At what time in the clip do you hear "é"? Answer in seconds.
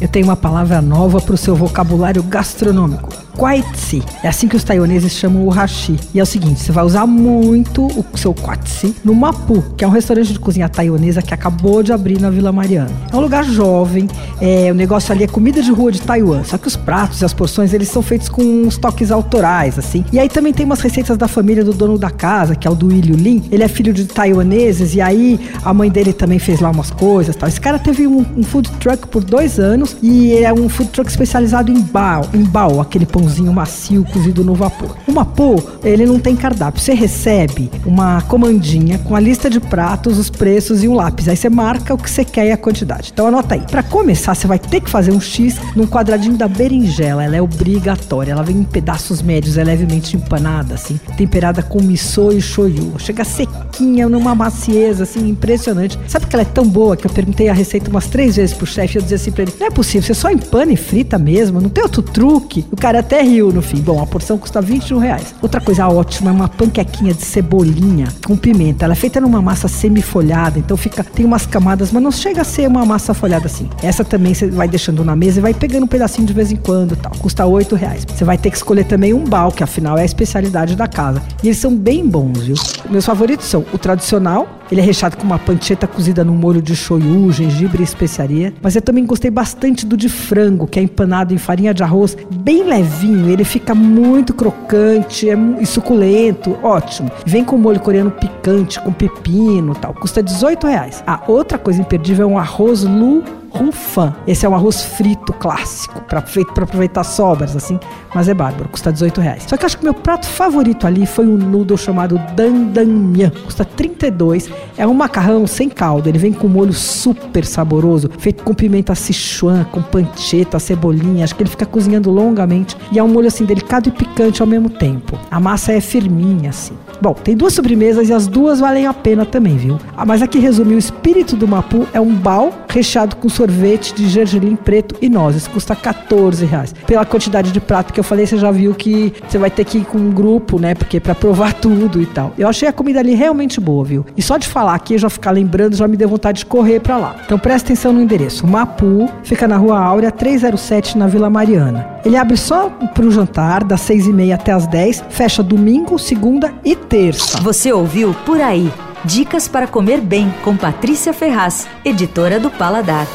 4.22-4.28, 6.20-6.22, 9.84-9.88, 13.10-13.16, 14.40-14.70, 15.24-15.26, 22.66-22.70, 23.62-23.68, 30.34-30.52, 47.36-47.42, 49.56-49.64, 56.42-56.46, 59.66-59.70, 66.28-66.32, 68.92-68.96, 79.96-80.02, 84.80-84.84, 90.78-90.82, 95.28-95.36, 102.28-102.32, 104.46-104.48, 108.28-108.34, 114.76-114.86, 122.98-123.02, 125.72-125.80, 131.94-132.00